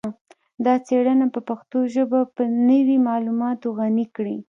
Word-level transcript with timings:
دا 0.65 0.75
څیړنه 0.85 1.25
به 1.33 1.39
پښتو 1.49 1.79
ژبه 1.95 2.19
په 2.35 2.43
نوي 2.69 2.97
معلوماتو 3.07 3.67
غني 3.77 4.05
کړي 4.15 4.37